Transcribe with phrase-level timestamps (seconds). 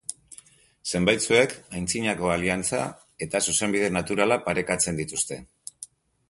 [0.93, 2.79] Zenbaitzuek antzinako aliantza
[3.27, 5.39] eta zuzenbide naturala parekatzen dituzte.